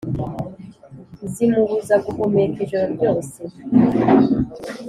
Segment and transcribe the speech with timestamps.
[1.33, 3.37] Zimubuza guhumeka ijoro ryose